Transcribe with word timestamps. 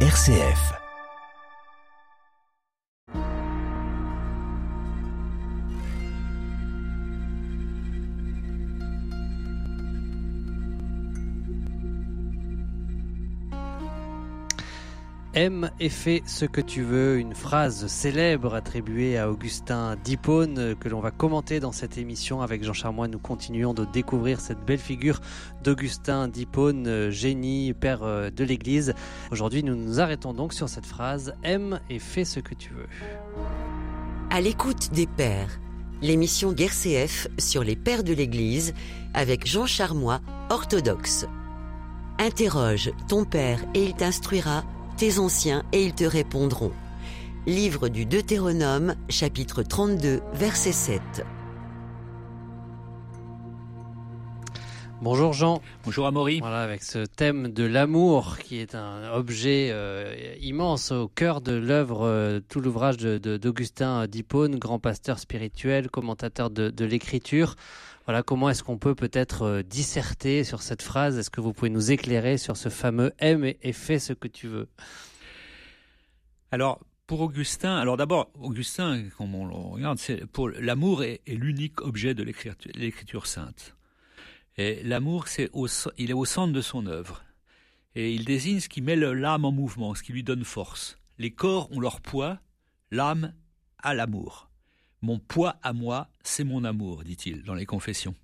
RCF. 0.00 0.85
Aime 15.36 15.70
et 15.80 15.90
fais 15.90 16.22
ce 16.24 16.46
que 16.46 16.62
tu 16.62 16.80
veux, 16.80 17.18
une 17.18 17.34
phrase 17.34 17.88
célèbre 17.88 18.54
attribuée 18.54 19.18
à 19.18 19.30
Augustin 19.30 19.94
d'Hippone 20.02 20.74
que 20.80 20.88
l'on 20.88 21.00
va 21.00 21.10
commenter 21.10 21.60
dans 21.60 21.72
cette 21.72 21.98
émission 21.98 22.40
avec 22.40 22.64
Jean 22.64 22.72
Charmois. 22.72 23.06
Nous 23.06 23.18
continuons 23.18 23.74
de 23.74 23.84
découvrir 23.84 24.40
cette 24.40 24.64
belle 24.64 24.78
figure 24.78 25.20
d'Augustin 25.62 26.28
d'Hippone, 26.28 27.10
génie, 27.10 27.74
père 27.74 28.02
euh, 28.02 28.30
de 28.30 28.44
l'Église. 28.44 28.94
Aujourd'hui, 29.30 29.62
nous 29.62 29.76
nous 29.76 30.00
arrêtons 30.00 30.32
donc 30.32 30.54
sur 30.54 30.70
cette 30.70 30.86
phrase 30.86 31.34
Aime 31.42 31.80
et 31.90 31.98
fais 31.98 32.24
ce 32.24 32.40
que 32.40 32.54
tu 32.54 32.70
veux. 32.72 32.88
À 34.30 34.40
l'écoute 34.40 34.90
des 34.94 35.06
pères, 35.06 35.60
l'émission 36.00 36.54
Guerre 36.54 36.72
CF 36.72 37.28
sur 37.36 37.62
les 37.62 37.76
pères 37.76 38.04
de 38.04 38.14
l'Église 38.14 38.72
avec 39.12 39.46
Jean 39.46 39.66
Charmois, 39.66 40.22
orthodoxe. 40.48 41.26
Interroge 42.18 42.90
ton 43.06 43.26
père 43.26 43.62
et 43.74 43.84
il 43.84 43.92
t'instruira 43.92 44.64
tes 44.96 45.18
anciens 45.18 45.62
et 45.72 45.84
ils 45.84 45.94
te 45.94 46.04
répondront. 46.04 46.72
Livre 47.46 47.88
du 47.88 48.06
Deutéronome, 48.06 48.94
chapitre 49.08 49.62
32, 49.62 50.20
verset 50.32 50.72
7. 50.72 51.00
Bonjour 55.02 55.34
Jean. 55.34 55.60
Bonjour 55.84 56.06
Amaury. 56.06 56.40
Voilà, 56.40 56.62
avec 56.62 56.82
ce 56.82 57.04
thème 57.04 57.48
de 57.48 57.64
l'amour 57.64 58.38
qui 58.38 58.58
est 58.58 58.74
un 58.74 59.12
objet 59.12 59.68
euh, 59.70 60.34
immense 60.40 60.90
au 60.90 61.08
cœur 61.08 61.42
de 61.42 61.52
l'œuvre, 61.52 62.06
euh, 62.06 62.40
tout 62.48 62.60
l'ouvrage 62.60 62.96
d'Augustin 62.96 64.02
de, 64.02 64.06
d'Hippone, 64.06 64.58
grand 64.58 64.78
pasteur 64.78 65.18
spirituel, 65.18 65.90
commentateur 65.90 66.48
de, 66.48 66.70
de 66.70 66.84
l'écriture. 66.86 67.56
Voilà, 68.06 68.22
comment 68.22 68.48
est-ce 68.48 68.62
qu'on 68.62 68.78
peut 68.78 68.94
peut-être 68.94 69.42
euh, 69.42 69.62
disserter 69.64 70.44
sur 70.44 70.62
cette 70.62 70.82
phrase? 70.82 71.18
Est-ce 71.18 71.28
que 71.28 71.40
vous 71.40 71.52
pouvez 71.52 71.70
nous 71.70 71.90
éclairer 71.90 72.38
sur 72.38 72.56
ce 72.56 72.68
fameux 72.68 73.12
aime 73.18 73.44
et, 73.44 73.72
fais 73.72 73.98
ce 73.98 74.12
que 74.12 74.28
tu 74.28 74.46
veux? 74.46 74.68
Alors, 76.52 76.78
pour 77.08 77.20
Augustin, 77.20 77.76
alors 77.76 77.96
d'abord, 77.96 78.30
Augustin, 78.34 79.08
comme 79.18 79.34
on 79.34 79.46
le 79.46 79.54
regarde, 79.54 79.98
c'est 79.98 80.24
pour 80.24 80.48
l'amour 80.50 81.02
est, 81.02 81.20
l'unique 81.26 81.80
objet 81.80 82.14
de 82.14 82.22
l'écriture 82.22 83.26
sainte. 83.26 83.76
Et 84.56 84.84
l'amour, 84.84 85.26
c'est 85.26 85.50
il 85.98 86.10
est 86.10 86.14
au 86.14 86.24
centre 86.24 86.52
de 86.52 86.60
son 86.60 86.86
œuvre. 86.86 87.24
Et 87.96 88.14
il 88.14 88.24
désigne 88.24 88.60
ce 88.60 88.68
qui 88.68 88.82
met 88.82 88.94
l'âme 88.94 89.44
en 89.44 89.52
mouvement, 89.52 89.96
ce 89.96 90.04
qui 90.04 90.12
lui 90.12 90.22
donne 90.22 90.44
force. 90.44 90.98
Les 91.18 91.32
corps 91.32 91.72
ont 91.72 91.80
leur 91.80 92.00
poids, 92.00 92.38
l'âme 92.92 93.34
a 93.82 93.94
l'amour. 93.94 94.45
Mon 95.02 95.18
poids 95.18 95.58
à 95.62 95.72
moi, 95.72 96.08
c'est 96.22 96.44
mon 96.44 96.64
amour, 96.64 97.04
dit-il 97.04 97.42
dans 97.42 97.54
les 97.54 97.66
confessions. 97.66 98.14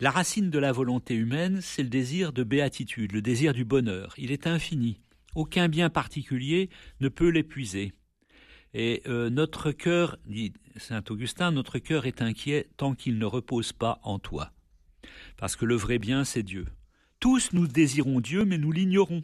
La 0.00 0.10
racine 0.10 0.50
de 0.50 0.58
la 0.58 0.72
volonté 0.72 1.14
humaine, 1.14 1.60
c'est 1.62 1.82
le 1.82 1.88
désir 1.88 2.32
de 2.32 2.42
béatitude, 2.42 3.12
le 3.12 3.22
désir 3.22 3.54
du 3.54 3.64
bonheur. 3.64 4.14
Il 4.18 4.32
est 4.32 4.46
infini. 4.46 5.00
Aucun 5.34 5.68
bien 5.68 5.90
particulier 5.90 6.70
ne 7.00 7.08
peut 7.08 7.28
l'épuiser. 7.28 7.92
Et 8.72 9.02
euh, 9.06 9.30
notre 9.30 9.70
cœur, 9.70 10.18
dit 10.26 10.52
saint 10.76 11.04
Augustin, 11.08 11.52
notre 11.52 11.78
cœur 11.78 12.06
est 12.06 12.22
inquiet 12.22 12.68
tant 12.76 12.94
qu'il 12.94 13.18
ne 13.18 13.24
repose 13.24 13.72
pas 13.72 14.00
en 14.02 14.18
toi. 14.18 14.52
Parce 15.36 15.54
que 15.56 15.64
le 15.64 15.76
vrai 15.76 15.98
bien, 15.98 16.24
c'est 16.24 16.42
Dieu. 16.42 16.66
Tous 17.20 17.52
nous 17.52 17.66
désirons 17.68 18.20
Dieu, 18.20 18.44
mais 18.44 18.58
nous 18.58 18.72
l'ignorons. 18.72 19.22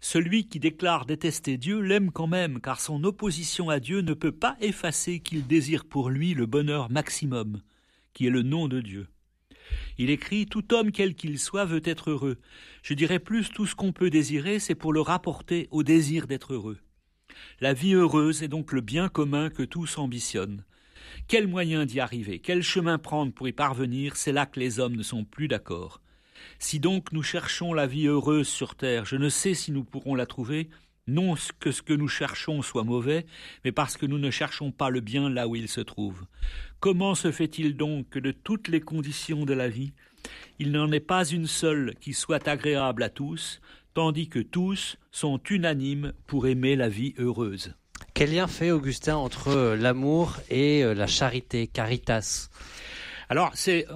Celui 0.00 0.48
qui 0.48 0.60
déclare 0.60 1.06
détester 1.06 1.56
Dieu 1.56 1.80
l'aime 1.80 2.10
quand 2.10 2.26
même, 2.26 2.60
car 2.60 2.80
son 2.80 3.04
opposition 3.04 3.70
à 3.70 3.80
Dieu 3.80 4.00
ne 4.00 4.14
peut 4.14 4.32
pas 4.32 4.56
effacer 4.60 5.20
qu'il 5.20 5.46
désire 5.46 5.84
pour 5.84 6.10
lui 6.10 6.34
le 6.34 6.46
bonheur 6.46 6.90
maximum, 6.90 7.62
qui 8.12 8.26
est 8.26 8.30
le 8.30 8.42
nom 8.42 8.68
de 8.68 8.80
Dieu. 8.80 9.08
Il 9.98 10.10
écrit 10.10 10.46
Tout 10.46 10.72
homme 10.74 10.92
quel 10.92 11.14
qu'il 11.14 11.38
soit 11.38 11.64
veut 11.64 11.82
être 11.84 12.10
heureux. 12.10 12.38
Je 12.82 12.94
dirais 12.94 13.18
plus 13.18 13.50
tout 13.50 13.66
ce 13.66 13.74
qu'on 13.74 13.92
peut 13.92 14.10
désirer, 14.10 14.58
c'est 14.58 14.74
pour 14.74 14.92
le 14.92 15.00
rapporter 15.00 15.68
au 15.70 15.82
désir 15.82 16.26
d'être 16.26 16.54
heureux. 16.54 16.78
La 17.60 17.74
vie 17.74 17.94
heureuse 17.94 18.42
est 18.42 18.48
donc 18.48 18.72
le 18.72 18.80
bien 18.80 19.08
commun 19.08 19.50
que 19.50 19.62
tous 19.62 19.98
ambitionnent. 19.98 20.64
Quel 21.26 21.48
moyen 21.48 21.84
d'y 21.84 22.00
arriver, 22.00 22.38
quel 22.38 22.62
chemin 22.62 22.98
prendre 22.98 23.32
pour 23.32 23.48
y 23.48 23.52
parvenir, 23.52 24.16
c'est 24.16 24.32
là 24.32 24.46
que 24.46 24.60
les 24.60 24.78
hommes 24.78 24.96
ne 24.96 25.02
sont 25.02 25.24
plus 25.24 25.48
d'accord. 25.48 26.00
Si 26.58 26.80
donc 26.80 27.12
nous 27.12 27.22
cherchons 27.22 27.72
la 27.72 27.86
vie 27.86 28.06
heureuse 28.06 28.48
sur 28.48 28.74
terre, 28.74 29.04
je 29.04 29.16
ne 29.16 29.28
sais 29.28 29.54
si 29.54 29.72
nous 29.72 29.84
pourrons 29.84 30.14
la 30.14 30.26
trouver, 30.26 30.68
non 31.06 31.34
que 31.58 31.72
ce 31.72 31.82
que 31.82 31.94
nous 31.94 32.08
cherchons 32.08 32.62
soit 32.62 32.84
mauvais, 32.84 33.26
mais 33.64 33.72
parce 33.72 33.96
que 33.96 34.06
nous 34.06 34.18
ne 34.18 34.30
cherchons 34.30 34.70
pas 34.70 34.90
le 34.90 35.00
bien 35.00 35.30
là 35.30 35.48
où 35.48 35.56
il 35.56 35.68
se 35.68 35.80
trouve. 35.80 36.26
Comment 36.80 37.14
se 37.14 37.32
fait-il 37.32 37.76
donc 37.76 38.10
que 38.10 38.18
de 38.18 38.30
toutes 38.30 38.68
les 38.68 38.80
conditions 38.80 39.44
de 39.44 39.54
la 39.54 39.68
vie, 39.68 39.92
il 40.58 40.70
n'en 40.70 40.92
est 40.92 41.00
pas 41.00 41.24
une 41.24 41.46
seule 41.46 41.94
qui 42.00 42.12
soit 42.12 42.46
agréable 42.46 43.02
à 43.02 43.08
tous, 43.08 43.60
tandis 43.94 44.28
que 44.28 44.38
tous 44.38 44.96
sont 45.10 45.40
unanimes 45.48 46.12
pour 46.26 46.46
aimer 46.46 46.76
la 46.76 46.88
vie 46.88 47.14
heureuse? 47.18 47.74
Quel 48.14 48.34
lien 48.34 48.46
fait 48.46 48.70
Augustin 48.70 49.16
entre 49.16 49.48
euh, 49.48 49.76
l'amour 49.76 50.36
et 50.50 50.84
euh, 50.84 50.94
la 50.94 51.06
charité, 51.06 51.66
caritas? 51.66 52.50
Alors, 53.30 53.50
c'est 53.54 53.86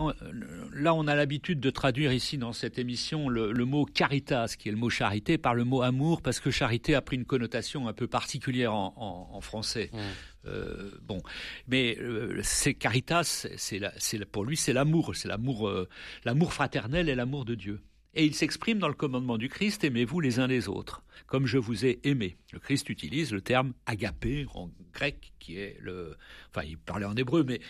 là, 0.72 0.94
on 0.94 1.06
a 1.06 1.14
l'habitude 1.14 1.58
de 1.58 1.70
traduire 1.70 2.12
ici 2.12 2.36
dans 2.36 2.52
cette 2.52 2.78
émission 2.78 3.28
le, 3.28 3.64
mot 3.64 3.86
caritas, 3.86 4.56
qui 4.58 4.68
est 4.68 4.72
le 4.72 4.78
mot 4.78 4.90
charité, 4.90 5.38
par 5.38 5.54
le 5.54 5.64
mot 5.64 5.82
amour, 5.82 6.20
parce 6.20 6.38
que 6.38 6.50
charité 6.50 6.94
a 6.94 7.00
pris 7.00 7.16
une 7.16 7.24
connotation 7.24 7.88
un 7.88 7.94
peu 7.94 8.06
particulière 8.06 8.74
en, 8.74 9.40
français. 9.40 9.90
Mmh. 9.92 9.98
Euh, 10.46 10.90
bon, 11.02 11.22
mais 11.68 11.96
euh, 11.98 12.40
c'est 12.42 12.74
caritas, 12.74 13.46
c'est 13.56 14.24
pour 14.26 14.44
lui, 14.44 14.56
c'est 14.56 14.72
l'amour, 14.72 15.14
c'est 15.14 15.28
l'amour, 15.28 15.68
euh, 15.68 15.88
l'amour 16.24 16.52
fraternel 16.52 17.08
et 17.08 17.14
l'amour 17.14 17.44
de 17.44 17.54
Dieu. 17.54 17.80
Et 18.14 18.26
il 18.26 18.34
s'exprime 18.34 18.78
dans 18.78 18.88
le 18.88 18.94
commandement 18.94 19.38
du 19.38 19.48
Christ, 19.48 19.84
aimez-vous 19.84 20.20
les 20.20 20.38
uns 20.38 20.46
les 20.46 20.68
autres, 20.68 21.02
comme 21.26 21.46
je 21.46 21.56
vous 21.56 21.86
ai 21.86 21.98
aimé. 22.04 22.36
Le 22.52 22.58
Christ 22.58 22.90
utilise 22.90 23.32
le 23.32 23.40
terme 23.40 23.72
agapé 23.86 24.46
en 24.54 24.70
grec, 24.92 25.32
qui 25.38 25.56
est 25.56 25.78
le... 25.80 26.16
Enfin, 26.50 26.66
il 26.66 26.76
parlait 26.76 27.06
en 27.06 27.16
hébreu, 27.16 27.42
mais 27.42 27.60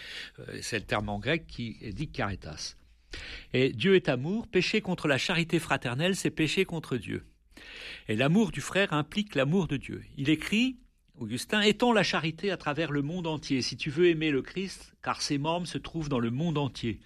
euh, 0.40 0.58
c'est 0.60 0.80
le 0.80 0.84
terme 0.84 1.08
en 1.08 1.20
grec 1.20 1.46
qui 1.46 1.76
dit 1.92 2.08
caritas. 2.08 2.74
Et 3.52 3.72
Dieu 3.72 3.94
est 3.94 4.08
amour, 4.08 4.48
péché 4.48 4.80
contre 4.80 5.06
la 5.06 5.18
charité 5.18 5.60
fraternelle, 5.60 6.16
c'est 6.16 6.30
péché 6.30 6.64
contre 6.64 6.96
Dieu. 6.96 7.24
Et 8.08 8.16
l'amour 8.16 8.50
du 8.50 8.60
frère 8.60 8.92
implique 8.92 9.36
l'amour 9.36 9.68
de 9.68 9.76
Dieu. 9.76 10.02
Il 10.16 10.28
écrit 10.28 10.76
Augustin, 11.22 11.60
étends 11.60 11.92
la 11.92 12.02
charité 12.02 12.50
à 12.50 12.56
travers 12.56 12.90
le 12.90 13.00
monde 13.00 13.28
entier, 13.28 13.62
si 13.62 13.76
tu 13.76 13.90
veux 13.90 14.08
aimer 14.08 14.32
le 14.32 14.42
Christ, 14.42 14.92
car 15.04 15.22
ses 15.22 15.38
membres 15.38 15.68
se 15.68 15.78
trouvent 15.78 16.08
dans 16.08 16.18
le 16.18 16.32
monde 16.32 16.58
entier. 16.58 16.98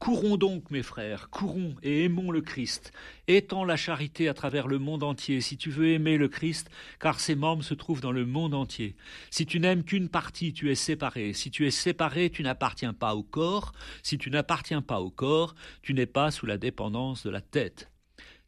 Courons 0.00 0.36
donc, 0.36 0.72
mes 0.72 0.82
frères, 0.82 1.30
courons 1.30 1.76
et 1.84 2.02
aimons 2.02 2.32
le 2.32 2.40
Christ. 2.40 2.90
Étends 3.28 3.64
la 3.64 3.76
charité 3.76 4.28
à 4.28 4.34
travers 4.34 4.66
le 4.66 4.80
monde 4.80 5.04
entier, 5.04 5.40
si 5.40 5.56
tu 5.56 5.70
veux 5.70 5.86
aimer 5.90 6.18
le 6.18 6.26
Christ, 6.26 6.68
car 6.98 7.20
ses 7.20 7.36
membres 7.36 7.62
se 7.62 7.74
trouvent 7.74 8.00
dans 8.00 8.10
le 8.10 8.26
monde 8.26 8.54
entier. 8.54 8.96
Si 9.30 9.46
tu 9.46 9.60
n'aimes 9.60 9.84
qu'une 9.84 10.08
partie, 10.08 10.52
tu 10.52 10.72
es 10.72 10.74
séparé. 10.74 11.32
Si 11.32 11.52
tu 11.52 11.64
es 11.64 11.70
séparé, 11.70 12.28
tu 12.28 12.42
n'appartiens 12.42 12.92
pas 12.92 13.14
au 13.14 13.22
corps. 13.22 13.70
Si 14.02 14.18
tu 14.18 14.30
n'appartiens 14.30 14.82
pas 14.82 15.00
au 15.00 15.12
corps, 15.12 15.54
tu 15.80 15.94
n'es 15.94 16.06
pas 16.06 16.32
sous 16.32 16.46
la 16.46 16.58
dépendance 16.58 17.24
de 17.24 17.30
la 17.30 17.40
tête. 17.40 17.88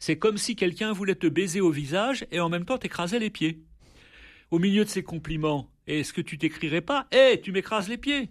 C'est 0.00 0.18
comme 0.18 0.36
si 0.36 0.56
quelqu'un 0.56 0.92
voulait 0.92 1.14
te 1.14 1.28
baiser 1.28 1.60
au 1.60 1.70
visage 1.70 2.26
et 2.32 2.40
en 2.40 2.48
même 2.48 2.64
temps 2.64 2.78
t'écraser 2.78 3.20
les 3.20 3.30
pieds 3.30 3.62
au 4.52 4.58
milieu 4.58 4.84
de 4.84 4.90
ces 4.90 5.02
compliments, 5.02 5.68
est-ce 5.86 6.12
que 6.12 6.20
tu 6.20 6.38
t'écrirais 6.38 6.82
pas 6.82 7.08
Eh, 7.10 7.40
tu 7.40 7.50
m'écrases 7.52 7.88
les 7.88 7.96
pieds 7.96 8.30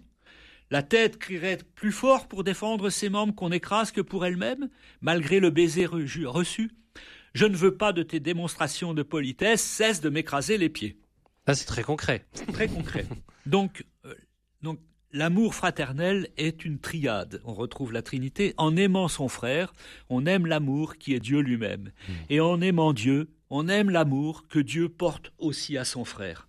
La 0.70 0.82
tête 0.82 1.18
crierait 1.18 1.58
plus 1.74 1.90
fort 1.90 2.28
pour 2.28 2.44
défendre 2.44 2.88
ses 2.90 3.10
membres 3.10 3.34
qu'on 3.34 3.50
écrase 3.50 3.90
que 3.90 4.00
pour 4.00 4.24
elle-même, 4.24 4.70
malgré 5.00 5.40
le 5.40 5.50
baiser 5.50 5.84
reçu 5.84 6.70
Je 7.34 7.44
ne 7.44 7.56
veux 7.56 7.76
pas 7.76 7.92
de 7.92 8.04
tes 8.04 8.20
démonstrations 8.20 8.94
de 8.94 9.02
politesse, 9.02 9.62
cesse 9.62 10.00
de 10.00 10.08
m'écraser 10.08 10.58
les 10.58 10.68
pieds. 10.68 10.96
Là, 11.48 11.54
c'est 11.54 11.66
très 11.66 11.82
concret. 11.82 12.24
Très 12.52 12.68
concret. 12.68 13.04
Donc, 13.44 13.84
euh, 14.06 14.14
donc 14.62 14.78
L'amour 15.14 15.54
fraternel 15.54 16.30
est 16.38 16.64
une 16.64 16.78
triade. 16.78 17.42
On 17.44 17.52
retrouve 17.52 17.92
la 17.92 18.00
Trinité. 18.00 18.54
En 18.56 18.76
aimant 18.76 19.08
son 19.08 19.28
frère, 19.28 19.74
on 20.08 20.24
aime 20.24 20.46
l'amour 20.46 20.96
qui 20.96 21.12
est 21.12 21.20
Dieu 21.20 21.40
lui-même. 21.40 21.92
Mmh. 22.08 22.12
Et 22.30 22.40
en 22.40 22.62
aimant 22.62 22.94
Dieu, 22.94 23.28
on 23.54 23.68
aime 23.68 23.90
l'amour 23.90 24.48
que 24.48 24.58
Dieu 24.58 24.88
porte 24.88 25.30
aussi 25.38 25.76
à 25.76 25.84
son 25.84 26.06
frère. 26.06 26.48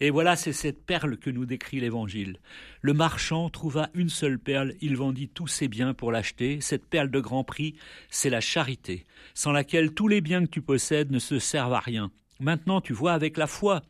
Et 0.00 0.10
voilà, 0.10 0.36
c'est 0.36 0.52
cette 0.52 0.84
perle 0.84 1.16
que 1.16 1.30
nous 1.30 1.46
décrit 1.46 1.80
l'Évangile. 1.80 2.40
Le 2.82 2.92
marchand 2.92 3.48
trouva 3.48 3.88
une 3.94 4.10
seule 4.10 4.38
perle, 4.38 4.74
il 4.82 4.98
vendit 4.98 5.30
tous 5.30 5.46
ses 5.46 5.66
biens 5.66 5.94
pour 5.94 6.12
l'acheter. 6.12 6.60
Cette 6.60 6.84
perle 6.84 7.10
de 7.10 7.20
grand 7.20 7.42
prix, 7.42 7.74
c'est 8.10 8.28
la 8.28 8.42
charité, 8.42 9.06
sans 9.32 9.50
laquelle 9.50 9.94
tous 9.94 10.08
les 10.08 10.20
biens 10.20 10.44
que 10.44 10.50
tu 10.50 10.60
possèdes 10.60 11.10
ne 11.10 11.18
se 11.18 11.38
servent 11.38 11.72
à 11.72 11.80
rien. 11.80 12.10
Maintenant, 12.38 12.82
tu 12.82 12.92
vois 12.92 13.14
avec 13.14 13.38
la 13.38 13.46
foi. 13.46 13.80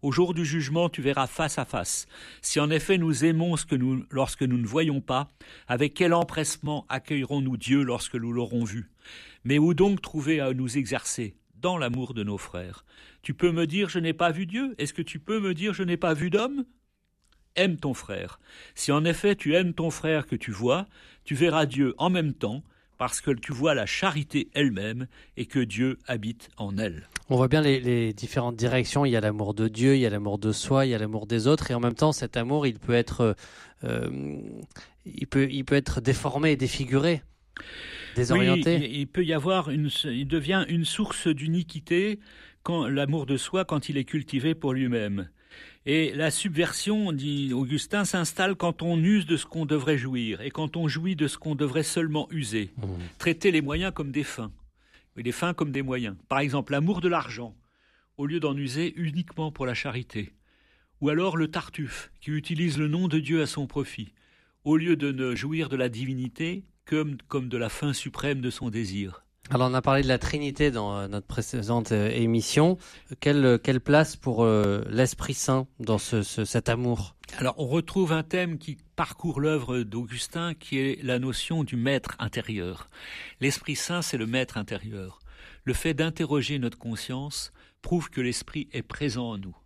Au 0.00 0.12
jour 0.12 0.32
du 0.32 0.44
jugement, 0.44 0.88
tu 0.88 1.02
verras 1.02 1.26
face 1.26 1.58
à 1.58 1.64
face. 1.64 2.06
Si 2.40 2.60
en 2.60 2.70
effet 2.70 2.98
nous 2.98 3.24
aimons 3.24 3.56
ce 3.56 3.66
que 3.66 3.74
nous, 3.74 4.04
lorsque 4.12 4.44
nous 4.44 4.58
ne 4.58 4.66
voyons 4.66 5.00
pas, 5.00 5.26
avec 5.66 5.94
quel 5.94 6.14
empressement 6.14 6.86
accueillerons-nous 6.88 7.56
Dieu 7.56 7.82
lorsque 7.82 8.14
nous 8.14 8.32
l'aurons 8.32 8.62
vu? 8.62 8.90
Mais 9.42 9.58
où 9.58 9.74
donc 9.74 10.00
trouver 10.00 10.38
à 10.38 10.52
nous 10.52 10.78
exercer? 10.78 11.34
Dans 11.60 11.78
l'amour 11.78 12.14
de 12.14 12.22
nos 12.22 12.38
frères. 12.38 12.84
Tu 13.22 13.34
peux 13.34 13.52
me 13.52 13.66
dire 13.66 13.88
je 13.88 13.98
n'ai 13.98 14.12
pas 14.12 14.30
vu 14.30 14.46
Dieu? 14.46 14.74
Est-ce 14.78 14.94
que 14.94 15.02
tu 15.02 15.18
peux 15.18 15.40
me 15.40 15.54
dire 15.54 15.74
je 15.74 15.82
n'ai 15.82 15.96
pas 15.96 16.14
vu 16.14 16.30
d'homme? 16.30 16.64
Aime 17.54 17.76
ton 17.76 17.94
frère. 17.94 18.38
Si 18.74 18.92
en 18.92 19.04
effet 19.04 19.34
tu 19.34 19.54
aimes 19.54 19.72
ton 19.72 19.90
frère 19.90 20.26
que 20.26 20.36
tu 20.36 20.50
vois, 20.50 20.86
tu 21.24 21.34
verras 21.34 21.66
Dieu 21.66 21.94
en 21.98 22.10
même 22.10 22.34
temps, 22.34 22.62
parce 22.98 23.20
que 23.20 23.30
tu 23.30 23.52
vois 23.52 23.74
la 23.74 23.86
charité 23.86 24.48
elle-même 24.54 25.06
et 25.36 25.46
que 25.46 25.58
Dieu 25.58 25.98
habite 26.06 26.48
en 26.56 26.76
elle. 26.78 27.08
On 27.28 27.36
voit 27.36 27.48
bien 27.48 27.60
les, 27.60 28.12
différentes 28.12 28.56
directions. 28.56 29.04
Il 29.04 29.10
y 29.10 29.16
a 29.16 29.20
l'amour 29.20 29.54
de 29.54 29.68
Dieu, 29.68 29.96
il 29.96 30.00
y 30.00 30.06
a 30.06 30.10
l'amour 30.10 30.38
de 30.38 30.52
soi, 30.52 30.86
il 30.86 30.90
y 30.90 30.94
a 30.94 30.98
l'amour 30.98 31.26
des 31.26 31.46
autres, 31.46 31.70
et 31.70 31.74
en 31.74 31.80
même 31.80 31.94
temps, 31.94 32.12
cet 32.12 32.36
amour, 32.36 32.66
il 32.66 32.78
peut 32.78 32.94
être, 32.94 33.36
euh, 33.84 34.38
il 35.04 35.26
peut, 35.26 35.48
il 35.50 35.64
peut 35.64 35.74
être 35.74 36.00
déformé 36.00 36.56
défiguré, 36.56 37.22
désorienté. 38.16 38.78
Oui, 38.78 38.90
il 38.92 39.06
peut 39.06 39.24
y 39.24 39.32
avoir 39.32 39.70
une, 39.70 39.90
il 40.04 40.26
devient 40.26 40.64
une 40.68 40.84
source 40.84 41.28
d'uniquité 41.28 42.18
quand 42.62 42.88
l'amour 42.88 43.26
de 43.26 43.36
soi 43.36 43.64
quand 43.64 43.88
il 43.88 43.96
est 43.96 44.04
cultivé 44.04 44.54
pour 44.54 44.72
lui-même. 44.72 45.28
Et 45.84 46.12
la 46.14 46.32
subversion, 46.32 47.12
dit 47.12 47.52
Augustin, 47.52 48.04
s'installe 48.04 48.56
quand 48.56 48.82
on 48.82 48.98
use 48.98 49.24
de 49.24 49.36
ce 49.36 49.46
qu'on 49.46 49.66
devrait 49.66 49.98
jouir 49.98 50.40
et 50.40 50.50
quand 50.50 50.76
on 50.76 50.88
jouit 50.88 51.14
de 51.14 51.28
ce 51.28 51.38
qu'on 51.38 51.54
devrait 51.54 51.84
seulement 51.84 52.26
user. 52.32 52.72
Mmh. 52.76 52.86
Traiter 53.18 53.52
les 53.52 53.62
moyens 53.62 53.92
comme 53.94 54.10
des 54.10 54.24
fins, 54.24 54.50
et 55.16 55.22
les 55.22 55.30
fins 55.30 55.54
comme 55.54 55.70
des 55.70 55.82
moyens. 55.82 56.16
Par 56.28 56.40
exemple, 56.40 56.72
l'amour 56.72 57.00
de 57.00 57.08
l'argent, 57.08 57.54
au 58.16 58.26
lieu 58.26 58.40
d'en 58.40 58.56
user 58.56 58.94
uniquement 58.96 59.52
pour 59.52 59.64
la 59.64 59.74
charité. 59.74 60.32
Ou 61.00 61.10
alors 61.10 61.36
le 61.36 61.48
tartuffe, 61.48 62.10
qui 62.20 62.30
utilise 62.32 62.78
le 62.78 62.88
nom 62.88 63.06
de 63.06 63.20
Dieu 63.20 63.40
à 63.42 63.46
son 63.46 63.66
profit, 63.68 64.12
au 64.64 64.76
lieu 64.76 64.96
de 64.96 65.12
ne 65.12 65.36
jouir 65.36 65.68
de 65.68 65.76
la 65.76 65.88
divinité 65.88 66.64
comme, 66.86 67.18
comme 67.28 67.48
de 67.48 67.58
la 67.58 67.68
fin 67.68 67.92
suprême 67.92 68.40
de 68.40 68.50
son 68.50 68.70
désir. 68.70 69.22
Alors 69.50 69.70
on 69.70 69.74
a 69.74 69.82
parlé 69.82 70.02
de 70.02 70.08
la 70.08 70.18
Trinité 70.18 70.72
dans 70.72 70.96
euh, 70.96 71.08
notre 71.08 71.26
précédente 71.26 71.92
euh, 71.92 72.10
émission. 72.10 72.78
Quelle, 73.20 73.44
euh, 73.44 73.58
quelle 73.58 73.80
place 73.80 74.16
pour 74.16 74.44
l'Esprit 74.44 75.34
Saint 75.34 75.68
dans 75.78 75.98
ce, 75.98 76.22
cet 76.22 76.68
amour? 76.68 77.14
Alors 77.38 77.54
on 77.58 77.66
retrouve 77.66 78.12
un 78.12 78.24
thème 78.24 78.58
qui 78.58 78.78
parcourt 78.96 79.40
l'œuvre 79.40 79.80
d'Augustin 79.80 80.54
qui 80.54 80.78
est 80.78 81.02
la 81.02 81.18
notion 81.18 81.62
du 81.62 81.76
maître 81.76 82.16
intérieur. 82.18 82.88
L'Esprit 83.40 83.76
Saint 83.76 84.02
c'est 84.02 84.18
le 84.18 84.26
maître 84.26 84.56
intérieur. 84.56 85.20
Le 85.64 85.74
fait 85.74 85.94
d'interroger 85.94 86.58
notre 86.58 86.78
conscience 86.78 87.52
prouve 87.82 88.10
que 88.10 88.20
l'Esprit 88.20 88.68
est 88.72 88.82
présent 88.82 89.30
en 89.30 89.38
nous. 89.38 89.56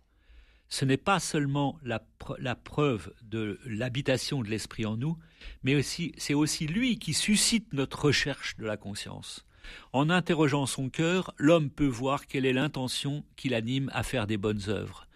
Ce 0.71 0.85
n'est 0.85 0.95
pas 0.95 1.19
seulement 1.19 1.77
la, 1.83 1.99
preuve 2.55 3.13
de 3.23 3.59
l'habitation 3.65 4.41
de 4.41 4.47
l'Esprit 4.47 4.85
en 4.85 4.95
nous, 4.95 5.17
mais 5.63 5.81
c'est 5.81 6.33
aussi 6.33 6.65
lui 6.65 6.97
qui 6.97 7.13
suscite 7.13 7.73
notre 7.73 8.05
recherche 8.05 8.55
de 8.55 8.65
la 8.65 8.77
conscience. 8.77 9.45
En 9.91 10.09
interrogeant 10.09 10.65
son 10.65 10.89
cœur, 10.89 11.33
l'homme 11.37 11.69
peut 11.69 11.85
voir 11.85 12.25
quelle 12.25 12.45
est 12.45 12.53
l'intention 12.53 13.25
qui 13.35 13.49
l'anime 13.49 13.91
à 13.93 14.01
faire 14.01 14.27
des 14.27 14.37
bonnes 14.37 14.69
œuvres. 14.69 15.07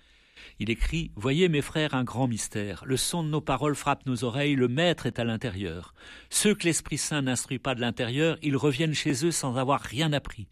Il 0.59 0.69
écrit 0.69 1.11
Voyez, 1.15 1.49
mes 1.49 1.61
frères, 1.61 1.93
un 1.93 2.03
grand 2.03 2.27
mystère. 2.27 2.83
Le 2.85 2.97
son 2.97 3.23
de 3.23 3.29
nos 3.29 3.41
paroles 3.41 3.75
frappe 3.75 4.05
nos 4.05 4.23
oreilles, 4.23 4.55
le 4.55 4.67
maître 4.67 5.05
est 5.05 5.19
à 5.19 5.23
l'intérieur. 5.23 5.93
Ceux 6.29 6.55
que 6.55 6.63
l'Esprit 6.63 6.97
Saint 6.97 7.21
n'instruit 7.21 7.59
pas 7.59 7.75
de 7.75 7.81
l'intérieur, 7.81 8.37
ils 8.41 8.57
reviennent 8.57 8.93
chez 8.93 9.25
eux 9.25 9.31
sans 9.31 9.57
avoir 9.57 9.81
rien 9.81 10.13
appris. 10.13 10.47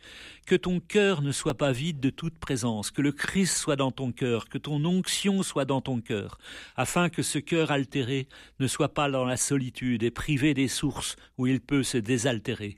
Que 0.45 0.55
ton 0.55 0.79
cœur 0.79 1.21
ne 1.21 1.31
soit 1.31 1.57
pas 1.57 1.71
vide 1.71 1.99
de 1.99 2.09
toute 2.09 2.37
présence, 2.37 2.91
que 2.91 3.01
le 3.01 3.11
Christ 3.11 3.57
soit 3.57 3.75
dans 3.75 3.91
ton 3.91 4.11
cœur, 4.11 4.49
que 4.49 4.57
ton 4.57 4.83
onction 4.83 5.43
soit 5.43 5.65
dans 5.65 5.81
ton 5.81 6.01
cœur, 6.01 6.37
afin 6.75 7.09
que 7.09 7.21
ce 7.21 7.39
cœur 7.39 7.71
altéré 7.71 8.27
ne 8.59 8.67
soit 8.67 8.93
pas 8.93 9.09
dans 9.09 9.25
la 9.25 9.37
solitude 9.37 10.03
et 10.03 10.11
privé 10.11 10.53
des 10.53 10.67
sources 10.67 11.15
où 11.37 11.47
il 11.47 11.61
peut 11.61 11.83
se 11.83 11.97
désaltérer. 11.97 12.77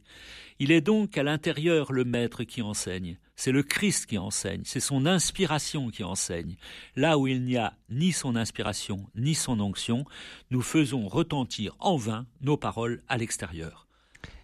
Il 0.59 0.71
est 0.71 0.81
donc 0.81 1.17
à 1.17 1.23
l'intérieur 1.23 1.91
le 1.91 2.05
maître 2.05 2.43
qui 2.43 2.61
enseigne. 2.61 3.17
C'est 3.35 3.51
le 3.51 3.63
Christ 3.63 4.05
qui 4.05 4.17
enseigne, 4.17 4.61
c'est 4.63 4.79
son 4.79 5.05
inspiration 5.05 5.89
qui 5.89 6.05
enseigne. 6.05 6.55
Là 6.95 7.17
où 7.17 7.27
il 7.27 7.43
n'y 7.43 7.57
a 7.57 7.73
ni 7.89 8.13
son 8.13 8.37
inspiration, 8.37 9.07
ni 9.15 9.35
son 9.35 9.59
onction, 9.59 10.05
nous 10.51 10.61
faisons 10.61 11.09
retentir 11.09 11.75
en 11.79 11.97
vain 11.97 12.25
nos 12.39 12.55
paroles 12.55 13.01
à 13.09 13.17
l'extérieur. 13.17 13.85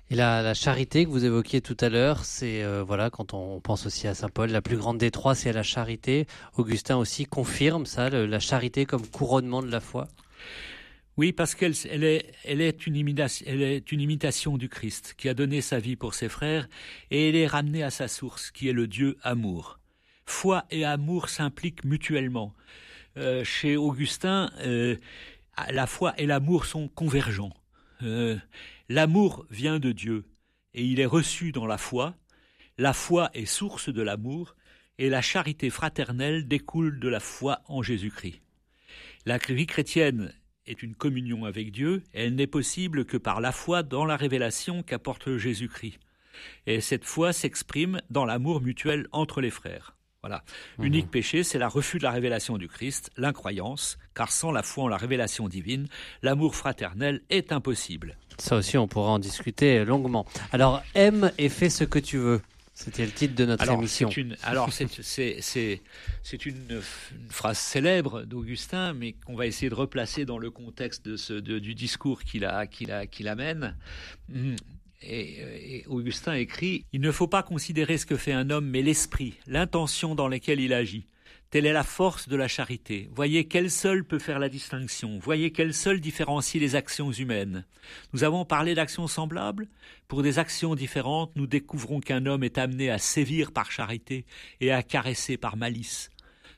Et 0.09 0.15
la, 0.15 0.53
charité 0.53 1.05
que 1.05 1.09
vous 1.09 1.23
évoquiez 1.23 1.61
tout 1.61 1.77
à 1.79 1.87
l'heure, 1.87 2.25
c'est 2.25 2.63
euh, 2.63 2.83
voilà 2.83 3.09
quand 3.09 3.33
on 3.33 3.61
pense 3.61 3.85
aussi 3.85 4.09
à 4.09 4.13
saint 4.13 4.27
Paul, 4.27 4.49
la 4.51 4.61
plus 4.61 4.75
grande 4.75 4.97
des 4.97 5.09
trois, 5.09 5.35
c'est 5.35 5.53
la 5.53 5.63
charité. 5.63 6.27
Augustin 6.57 6.97
aussi 6.97 7.25
confirme 7.25 7.85
ça, 7.85 8.09
la 8.09 8.39
charité 8.41 8.85
comme 8.85 9.07
couronnement 9.07 9.63
de 9.63 9.71
la 9.71 9.79
foi. 9.79 10.09
Oui, 11.21 11.33
parce 11.33 11.53
qu'elle 11.53 11.75
est, 12.03 12.87
une 12.87 12.95
imitation, 12.95 14.57
du 14.57 14.69
Christ, 14.69 15.13
qui 15.15 15.29
a 15.29 15.35
donné 15.35 15.61
sa 15.61 15.77
vie 15.77 15.95
pour 15.95 16.15
ses 16.15 16.29
frères, 16.29 16.67
et 17.11 17.29
elle 17.29 17.35
est 17.35 17.45
ramenée 17.45 17.83
à 17.83 17.91
sa 17.91 18.07
source, 18.07 18.49
qui 18.49 18.69
est 18.69 18.73
le 18.73 18.87
Dieu 18.87 19.19
amour. 19.21 19.77
Foi 20.25 20.65
et 20.71 20.83
amour 20.83 21.29
s'impliquent 21.29 21.85
mutuellement. 21.85 22.55
Euh, 23.17 23.43
chez 23.43 23.77
Augustin, 23.77 24.49
euh, 24.61 24.95
la 25.69 25.85
foi 25.85 26.15
et 26.17 26.25
l'amour 26.25 26.65
sont 26.65 26.87
convergents. 26.87 27.53
Euh, 28.01 28.39
l'amour 28.89 29.45
vient 29.51 29.77
de 29.77 29.91
Dieu, 29.91 30.25
et 30.73 30.83
il 30.83 30.99
est 30.99 31.05
reçu 31.05 31.51
dans 31.51 31.67
la 31.67 31.77
foi. 31.77 32.15
La 32.79 32.93
foi 32.93 33.29
est 33.35 33.45
source 33.45 33.89
de 33.89 34.01
l'amour, 34.01 34.55
et 34.97 35.07
la 35.07 35.21
charité 35.21 35.69
fraternelle 35.69 36.47
découle 36.47 36.99
de 36.99 37.09
la 37.09 37.19
foi 37.19 37.61
en 37.67 37.83
Jésus-Christ. 37.83 38.41
La 39.27 39.37
vie 39.37 39.67
chrétienne 39.67 40.33
est 40.71 40.81
une 40.81 40.95
communion 40.95 41.45
avec 41.45 41.71
Dieu, 41.71 42.01
elle 42.13 42.35
n'est 42.35 42.47
possible 42.47 43.05
que 43.05 43.17
par 43.17 43.41
la 43.41 43.51
foi 43.51 43.83
dans 43.83 44.05
la 44.05 44.15
révélation 44.15 44.83
qu'apporte 44.83 45.37
Jésus-Christ. 45.37 45.99
Et 46.65 46.81
cette 46.81 47.05
foi 47.05 47.33
s'exprime 47.33 48.01
dans 48.09 48.25
l'amour 48.25 48.61
mutuel 48.61 49.07
entre 49.11 49.41
les 49.41 49.51
frères. 49.51 49.95
Voilà. 50.23 50.43
Mhm. 50.77 50.85
L'unique 50.85 51.11
péché, 51.11 51.43
c'est 51.43 51.57
la 51.57 51.67
refus 51.67 51.97
de 51.97 52.03
la 52.03 52.11
révélation 52.11 52.57
du 52.57 52.67
Christ, 52.67 53.09
l'incroyance, 53.17 53.97
car 54.13 54.31
sans 54.31 54.51
la 54.51 54.63
foi 54.63 54.85
en 54.85 54.87
la 54.87 54.97
révélation 54.97 55.49
divine, 55.49 55.87
l'amour 56.21 56.55
fraternel 56.55 57.21
est 57.29 57.51
impossible. 57.51 58.17
Ça 58.37 58.55
aussi, 58.55 58.77
on 58.77 58.87
pourra 58.87 59.11
en 59.11 59.19
discuter 59.19 59.83
longuement. 59.83 60.25
Alors, 60.51 60.81
aime 60.95 61.31
et 61.37 61.49
fais 61.49 61.69
ce 61.69 61.83
que 61.83 61.99
tu 61.99 62.17
veux. 62.17 62.41
C'était 62.83 63.05
le 63.05 63.11
titre 63.11 63.35
de 63.35 63.45
notre 63.45 63.69
émission. 63.69 64.09
alors, 64.43 64.71
c'est 64.73 65.79
une, 66.45 66.81
phrase 67.29 67.57
célèbre 67.59 68.23
d'Augustin, 68.23 68.93
mais 68.93 69.13
qu'on 69.13 69.35
va 69.35 69.45
essayer 69.45 69.69
de 69.69 69.75
replacer 69.75 70.25
dans 70.25 70.37
le 70.37 70.49
contexte 70.49 71.05
de 71.05 71.15
ce, 71.15 71.33
du 71.33 71.75
discours 71.75 72.23
qu'il 72.23 72.49
qu'il 72.71 73.27
amène. 73.27 73.75
Hum. 74.33 74.55
Et, 75.03 75.79
et, 75.79 75.87
Augustin 75.87 76.33
écrit 76.33 76.85
Il 76.93 77.01
ne 77.01 77.11
faut 77.11 77.27
pas 77.27 77.43
considérer 77.43 77.97
ce 77.97 78.05
que 78.05 78.17
fait 78.17 78.33
un 78.33 78.49
homme, 78.49 78.67
mais 78.67 78.81
l'esprit, 78.81 79.35
l'intention 79.47 80.13
dans 80.15 80.27
laquelle 80.27 80.59
il 80.59 80.73
agit. 80.73 81.07
Telle 81.51 81.65
est 81.65 81.73
la 81.73 81.83
force 81.83 82.29
de 82.29 82.37
la 82.37 82.47
charité. 82.47 83.09
Voyez 83.13 83.43
quelle 83.43 83.69
seule 83.69 84.05
peut 84.05 84.19
faire 84.19 84.39
la 84.39 84.47
distinction. 84.47 85.19
Voyez 85.21 85.51
quelle 85.51 85.73
seule 85.73 85.99
différencie 85.99 86.61
les 86.61 86.77
actions 86.77 87.11
humaines. 87.11 87.65
Nous 88.13 88.23
avons 88.23 88.45
parlé 88.45 88.73
d'actions 88.73 89.07
semblables. 89.07 89.67
Pour 90.07 90.23
des 90.23 90.39
actions 90.39 90.75
différentes, 90.75 91.35
nous 91.35 91.47
découvrons 91.47 91.99
qu'un 91.99 92.25
homme 92.25 92.45
est 92.45 92.57
amené 92.57 92.89
à 92.89 92.99
sévir 92.99 93.51
par 93.51 93.69
charité 93.69 94.25
et 94.61 94.71
à 94.71 94.81
caresser 94.81 95.35
par 95.35 95.57
malice. 95.57 96.09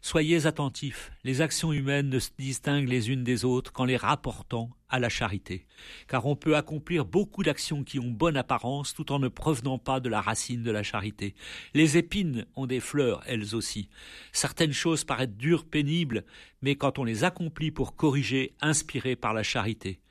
Soyez 0.05 0.47
attentifs, 0.47 1.13
les 1.23 1.39
actions 1.39 1.71
humaines 1.71 2.09
ne 2.09 2.19
se 2.19 2.31
distinguent 2.37 2.89
les 2.89 3.09
unes 3.09 3.23
des 3.23 3.45
autres 3.45 3.71
qu'en 3.71 3.85
les 3.85 3.95
rapportant 3.95 4.69
à 4.89 4.99
la 4.99 5.07
charité, 5.07 5.65
car 6.09 6.25
on 6.25 6.35
peut 6.35 6.57
accomplir 6.57 7.05
beaucoup 7.05 7.41
d'actions 7.41 7.85
qui 7.85 7.99
ont 7.99 8.11
bonne 8.11 8.35
apparence 8.35 8.93
tout 8.93 9.13
en 9.13 9.19
ne 9.19 9.29
provenant 9.29 9.77
pas 9.77 10.01
de 10.01 10.09
la 10.09 10.19
racine 10.19 10.61
de 10.61 10.71
la 10.71 10.83
charité. 10.83 11.35
Les 11.73 11.95
épines 11.95 12.45
ont 12.57 12.65
des 12.65 12.81
fleurs, 12.81 13.23
elles 13.27 13.55
aussi. 13.55 13.87
Certaines 14.33 14.73
choses 14.73 15.05
paraissent 15.05 15.37
dures, 15.37 15.63
pénibles, 15.63 16.25
mais 16.61 16.75
quand 16.75 16.99
on 16.99 17.05
les 17.05 17.23
accomplit 17.23 17.71
pour 17.71 17.95
corriger, 17.95 18.55
inspirées 18.59 19.15
par 19.15 19.33
la 19.33 19.43
charité. 19.43 20.01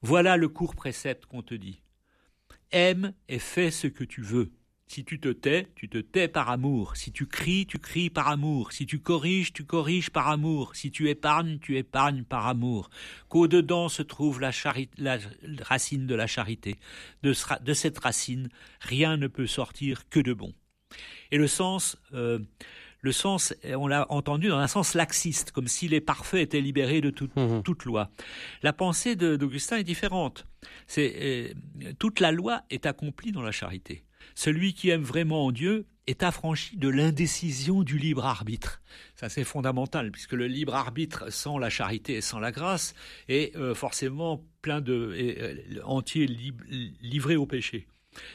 Voilà 0.00 0.36
le 0.36 0.48
court 0.48 0.76
précepte 0.76 1.26
qu'on 1.26 1.42
te 1.42 1.54
dit. 1.54 1.82
Aime 2.70 3.12
et 3.28 3.40
fais 3.40 3.72
ce 3.72 3.88
que 3.88 4.04
tu 4.04 4.22
veux. 4.22 4.52
Si 4.94 5.04
tu 5.04 5.18
te 5.18 5.30
tais, 5.30 5.66
tu 5.74 5.88
te 5.88 5.98
tais 5.98 6.28
par 6.28 6.50
amour. 6.50 6.96
Si 6.96 7.10
tu 7.10 7.26
cries, 7.26 7.66
tu 7.66 7.80
cries 7.80 8.10
par 8.10 8.28
amour. 8.28 8.70
Si 8.70 8.86
tu 8.86 9.00
corriges, 9.00 9.52
tu 9.52 9.64
corriges 9.64 10.10
par 10.10 10.28
amour. 10.28 10.76
Si 10.76 10.92
tu 10.92 11.08
épargnes, 11.08 11.58
tu 11.58 11.76
épargnes 11.76 12.22
par 12.22 12.46
amour. 12.46 12.90
Qu'au-dedans 13.28 13.88
se 13.88 14.02
trouve 14.02 14.40
la, 14.40 14.52
racine 15.62 16.06
de 16.06 16.14
la 16.14 16.28
charité. 16.28 16.76
De, 17.24 17.32
cette 17.32 17.98
racine, 17.98 18.50
rien 18.78 19.16
ne 19.16 19.26
peut 19.26 19.48
sortir 19.48 20.08
que 20.10 20.20
de 20.20 20.32
bon. 20.32 20.54
Et 21.32 21.38
le 21.38 21.48
sens, 21.48 21.96
euh, 22.12 22.38
le 23.00 23.10
sens, 23.10 23.52
on 23.64 23.88
l'a 23.88 24.06
entendu 24.12 24.46
dans 24.46 24.58
un 24.58 24.68
sens 24.68 24.94
laxiste, 24.94 25.50
comme 25.50 25.66
si 25.66 25.88
les 25.88 26.00
parfaits 26.00 26.40
étaient 26.40 26.60
libérés 26.60 27.00
de 27.00 27.10
mmh 27.10 27.62
toute 27.64 27.84
loi. 27.84 28.12
La 28.62 28.72
pensée 28.72 29.16
d'Augustin 29.16 29.78
est 29.78 29.82
différente. 29.82 30.46
C'est 30.86 31.16
euh, 31.20 31.92
toute 31.98 32.20
la 32.20 32.30
loi 32.30 32.62
est 32.70 32.86
accomplie 32.86 33.32
dans 33.32 33.42
la 33.42 33.50
charité. 33.50 34.04
Celui 34.34 34.74
qui 34.74 34.90
aime 34.90 35.02
vraiment 35.02 35.50
Dieu 35.52 35.86
est 36.06 36.22
affranchi 36.22 36.76
de 36.76 36.88
l'indécision 36.88 37.82
du 37.82 37.98
libre 37.98 38.26
arbitre. 38.26 38.82
Ça 39.16 39.28
c'est 39.28 39.44
fondamental 39.44 40.10
puisque 40.10 40.32
le 40.32 40.46
libre 40.46 40.74
arbitre 40.74 41.32
sans 41.32 41.58
la 41.58 41.70
charité 41.70 42.14
et 42.14 42.20
sans 42.20 42.40
la 42.40 42.52
grâce 42.52 42.94
est 43.28 43.56
euh, 43.56 43.74
forcément 43.74 44.44
plein 44.60 44.80
de 44.80 44.92
euh, 45.16 45.82
entier 45.84 46.26
livré 47.00 47.36
au 47.36 47.46
péché. 47.46 47.86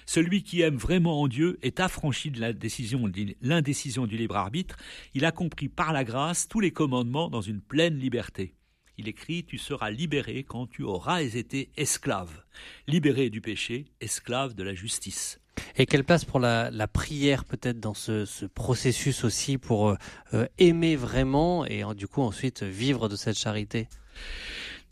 Celui 0.05 0.43
qui 0.43 0.62
aime 0.62 0.75
vraiment 0.75 1.22
en 1.22 1.27
Dieu 1.27 1.58
est 1.62 1.79
affranchi 1.79 2.31
de 2.31 2.41
l'indécision 2.41 4.08
du 4.08 4.17
libre 4.17 4.36
arbitre. 4.36 4.77
Il 5.13 5.24
a 5.25 5.31
compris 5.31 5.69
par 5.69 5.93
la 5.93 6.03
grâce 6.03 6.48
tous 6.48 6.60
les 6.60 6.72
commandements 6.72 7.29
dans 7.29 7.41
une 7.41 7.62
pleine 7.62 7.98
liberté. 7.98 8.55
Il 8.98 9.08
écrit 9.08 9.46
Tu 9.46 9.58
seras 9.58 9.91
libéré 9.91 10.43
quand 10.43 10.67
tu 10.67 10.84
auras 10.84 11.22
été 11.22 11.72
esclave, 11.77 12.43
libéré 12.88 13.29
du 13.29 13.39
péché, 13.39 13.86
esclave 14.01 14.53
de 14.53 14.63
la 14.63 14.74
justice. 14.74 15.39
Et 15.81 15.86
quelle 15.86 16.03
place 16.03 16.25
pour 16.25 16.41
la, 16.41 16.88
prière 16.91 17.45
peut-être 17.45 17.79
dans 17.79 17.93
ce, 17.93 18.45
processus 18.48 19.24
aussi 19.24 19.57
pour 19.57 19.88
euh, 19.88 19.95
euh, 20.33 20.45
aimer 20.57 20.98
vraiment 20.98 21.65
et 21.65 21.83
du 21.95 22.05
coup 22.05 22.21
ensuite 22.21 22.63
vivre 22.63 23.07
de 23.07 23.15
cette 23.15 23.38
charité? 23.38 23.88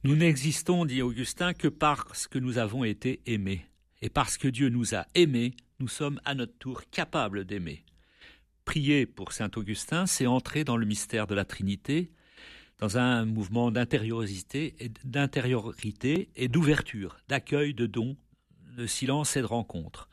Nous 0.06 0.15
n'existons, 0.15 0.86
dit 0.86 1.01
Augustin, 1.01 1.53
que 1.53 1.67
parce 1.67 2.29
que 2.29 2.39
nous 2.39 2.58
avons 2.58 2.86
été 2.86 3.20
aimés. 3.25 3.65
Et 4.01 4.08
parce 4.10 4.38
que 4.38 4.48
Dieu 4.48 4.70
nous 4.70 4.96
a 4.96 5.06
aimés, 5.13 5.56
nous 5.79 5.89
sommes 5.89 6.22
à 6.24 6.36
notre 6.36 6.58
tour 6.58 6.84
capables 6.89 7.44
d'aimer. 7.44 7.84
Prier 8.63 9.06
pour 9.06 9.34
saint 9.34 9.51
Augustin, 9.58 10.06
c'est 10.06 10.25
entrer 10.25 10.63
dans 10.63 10.77
le 10.77 10.86
mystère 10.86 11.27
de 11.27 11.36
la 11.36 11.44
Trinité, 11.44 12.12
dans 12.79 12.98
un 12.98 13.25
mouvement 13.25 13.72
d'intériorité 13.72 14.77
et 16.38 16.48
d'ouverture, 16.48 17.17
d'accueil, 17.27 17.74
de 17.74 17.88
don, 17.88 18.15
de 18.77 18.88
silence 18.88 19.36
et 19.36 19.41
de 19.41 19.46
rencontre. 19.46 20.08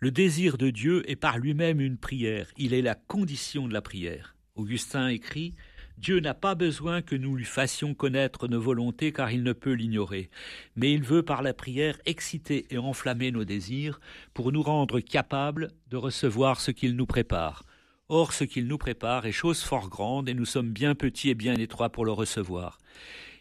Le 0.00 0.12
désir 0.12 0.58
de 0.58 0.70
Dieu 0.70 1.02
est 1.10 1.16
par 1.16 1.38
lui-même 1.38 1.80
une 1.80 1.96
prière, 1.96 2.46
il 2.56 2.72
est 2.72 2.82
la 2.82 2.94
condition 2.94 3.66
de 3.66 3.72
la 3.72 3.82
prière. 3.82 4.36
Augustin 4.54 5.08
écrit 5.08 5.54
Dieu 5.96 6.20
n'a 6.20 6.34
pas 6.34 6.54
besoin 6.54 7.02
que 7.02 7.16
nous 7.16 7.34
lui 7.34 7.44
fassions 7.44 7.94
connaître 7.94 8.46
nos 8.46 8.60
volontés 8.60 9.10
car 9.10 9.32
il 9.32 9.42
ne 9.42 9.52
peut 9.52 9.72
l'ignorer, 9.72 10.30
mais 10.76 10.92
il 10.92 11.02
veut 11.02 11.24
par 11.24 11.42
la 11.42 11.52
prière 11.52 11.98
exciter 12.06 12.66
et 12.70 12.78
enflammer 12.78 13.32
nos 13.32 13.44
désirs 13.44 13.98
pour 14.34 14.52
nous 14.52 14.62
rendre 14.62 15.00
capables 15.00 15.72
de 15.88 15.96
recevoir 15.96 16.60
ce 16.60 16.70
qu'il 16.70 16.94
nous 16.94 17.06
prépare. 17.06 17.64
Or 18.08 18.32
ce 18.32 18.44
qu'il 18.44 18.68
nous 18.68 18.78
prépare 18.78 19.26
est 19.26 19.32
chose 19.32 19.62
fort 19.62 19.88
grande 19.88 20.28
et 20.28 20.34
nous 20.34 20.44
sommes 20.44 20.70
bien 20.70 20.94
petits 20.94 21.30
et 21.30 21.34
bien 21.34 21.56
étroits 21.56 21.90
pour 21.90 22.04
le 22.04 22.12
recevoir. 22.12 22.78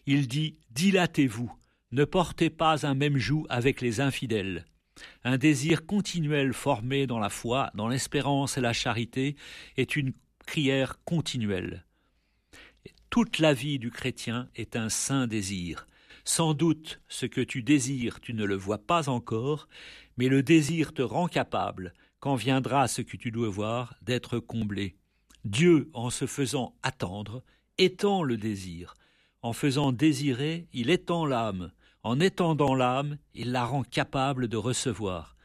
Il 0.08 0.28
dit 0.28 0.56
Dilatez-vous, 0.72 1.54
ne 1.92 2.04
portez 2.04 2.50
pas 2.50 2.88
un 2.88 2.96
même 2.96 3.18
joug 3.18 3.46
avec 3.48 3.80
les 3.80 4.02
infidèles. 4.02 4.66
Un 5.24 5.38
désir 5.38 5.86
continuel 5.86 6.54
formé 6.54 7.08
dans 7.08 7.20
la 7.20 7.30
foi, 7.30 7.72
dans 7.76 7.88
l'espérance 7.88 8.58
et 8.58 8.62
la 8.62 8.74
charité 8.74 9.36
est 9.78 9.96
une 9.96 10.14
prière 10.46 11.00
continuelle. 11.06 11.86
Toute 13.10 13.40
la 13.40 13.54
vie 13.54 13.80
du 13.80 13.92
chrétien 13.92 14.50
est 14.56 14.76
un 14.76 14.90
saint 14.90 15.28
désir. 15.28 15.88
Sans 16.24 16.54
doute 16.54 17.00
ce 17.08 17.26
que 17.26 17.42
tu 17.42 17.64
désires, 17.64 18.20
tu 18.20 18.34
ne 18.34 18.44
le 18.44 18.56
vois 18.56 18.80
pas 18.80 19.08
encore, 19.08 19.68
mais 20.18 20.28
le 20.28 20.44
désir 20.44 20.94
te 20.94 21.02
rend 21.02 21.28
capable, 21.28 21.94
quand 22.20 22.36
viendra 22.36 22.88
ce 22.88 23.02
que 23.02 23.16
tu 23.16 23.32
dois 23.32 23.50
voir, 23.50 23.96
d'être 24.02 24.40
comblé. 24.40 24.98
Dieu, 25.46 25.90
en 25.94 26.10
se 26.10 26.26
faisant 26.26 26.76
attendre, 26.84 27.44
étend 27.78 28.24
le 28.24 28.36
désir. 28.36 28.96
En 29.42 29.54
faisant 29.54 29.92
désirer, 29.92 30.68
il 30.74 30.90
étend 30.90 31.26
l'âme. 31.26 31.72
En 32.08 32.22
étendant 32.22 32.74
l'âme, 32.74 33.18
il 33.36 33.52
la 33.52 33.66
rend 33.66 33.84
capable 33.84 34.48
de 34.48 34.56
recevoir. 34.56 35.36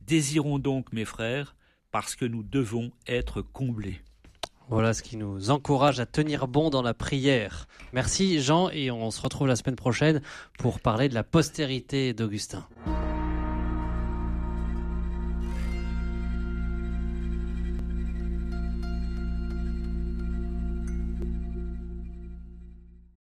Désirons 0.00 0.58
donc, 0.58 0.90
mes 0.94 1.04
frères, 1.04 1.54
parce 1.90 2.16
que 2.16 2.24
nous 2.24 2.42
devons 2.42 2.92
être 3.06 3.42
comblés. 3.42 4.00
Voilà 4.70 4.94
ce 4.94 5.02
qui 5.02 5.18
nous 5.18 5.50
encourage 5.50 6.00
à 6.00 6.06
tenir 6.06 6.48
bon 6.48 6.70
dans 6.70 6.80
la 6.80 6.94
prière. 6.94 7.68
Merci 7.92 8.40
Jean 8.40 8.70
et 8.70 8.90
on 8.90 9.10
se 9.10 9.20
retrouve 9.20 9.48
la 9.48 9.56
semaine 9.56 9.76
prochaine 9.76 10.22
pour 10.58 10.80
parler 10.80 11.10
de 11.10 11.14
la 11.14 11.24
postérité 11.24 12.14
d'Augustin. 12.14 12.66